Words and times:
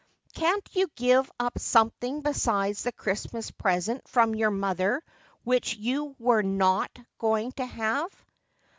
"Can't 0.33 0.67
you 0.73 0.87
give 0.95 1.29
up 1.39 1.59
something 1.59 2.21
besides 2.21 2.81
the 2.81 2.91
Christmas 2.91 3.51
present 3.51 4.07
from 4.07 4.33
your 4.33 4.49
mother 4.49 5.03
which 5.43 5.75
you 5.75 6.15
were 6.17 6.41
not 6.41 6.89
going 7.19 7.51
to 7.51 7.65
have?" 7.67 8.09